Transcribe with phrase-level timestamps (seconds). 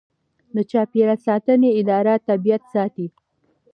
[0.55, 3.07] د چاپیریال ساتنې اداره طبیعت ساتي